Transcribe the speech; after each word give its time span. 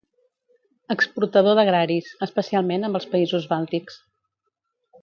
Exportador 0.95 1.57
d'agraris, 1.59 2.09
especialment 2.29 2.89
amb 2.89 3.01
els 3.03 3.09
països 3.13 3.47
bàltics. 3.55 4.03